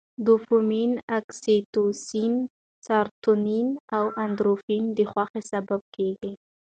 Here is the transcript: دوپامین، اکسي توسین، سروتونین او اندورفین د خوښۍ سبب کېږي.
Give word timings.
دوپامین، 0.25 0.91
اکسي 1.17 1.57
توسین، 1.73 2.33
سروتونین 2.85 3.67
او 3.97 4.05
اندورفین 4.23 4.83
د 4.97 4.99
خوښۍ 5.11 5.41
سبب 5.51 5.81
کېږي. 5.95 6.31